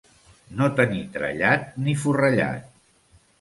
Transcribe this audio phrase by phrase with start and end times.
[0.61, 2.67] No tenir trellat ni forrellat.